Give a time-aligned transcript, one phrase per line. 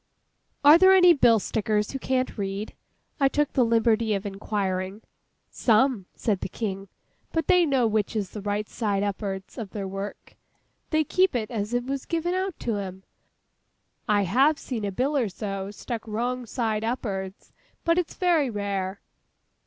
[0.63, 2.73] 'Are there any bill stickers who can't read?'
[3.19, 5.03] I took the liberty of inquiring.
[5.51, 6.87] 'Some,' said the King.
[7.31, 10.37] 'But they know which is the right side up'ards of their work.
[10.89, 13.03] They keep it as it's given out to 'em.
[14.09, 17.53] I have seen a bill or so stuck wrong side up'ards.
[17.83, 19.01] But it's very rare.